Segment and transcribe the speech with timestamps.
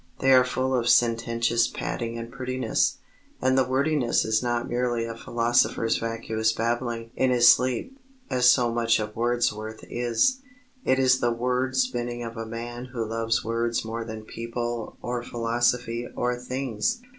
[0.17, 2.97] They are full of sententious padding and prettiness,
[3.39, 8.73] and the wordiness is not merely a philosopher's vacuous babbling in his sleep, as so
[8.73, 10.41] much of Wordsworth is;
[10.83, 15.21] it is the word spinning of a man who loves words more than people, or
[15.21, 16.99] philosophy, or things.